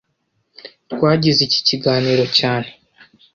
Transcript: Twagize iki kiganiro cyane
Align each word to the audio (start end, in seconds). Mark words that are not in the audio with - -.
Twagize 0.91 1.39
iki 1.47 1.59
kiganiro 1.67 2.23
cyane 2.37 2.69